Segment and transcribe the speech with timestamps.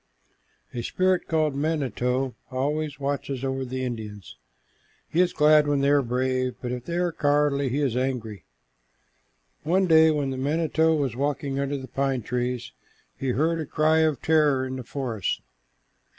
[0.73, 4.35] A spirit called the manito always watches over the Indians.
[5.07, 8.43] He is glad when they are brave, but if they are cowardly, he is angry.
[9.61, 12.71] One day when the manito was walking under the pine trees,
[13.15, 15.43] he heard a cry of terror in the forest.